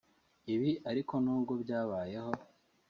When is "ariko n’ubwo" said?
0.89-1.53